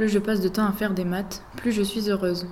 plus 0.00 0.08
je 0.08 0.18
passe 0.18 0.40
de 0.40 0.48
temps 0.48 0.66
à 0.66 0.72
faire 0.72 0.94
des 0.94 1.04
maths, 1.04 1.42
plus 1.58 1.72
je 1.72 1.82
suis 1.82 2.08
heureuse. 2.08 2.46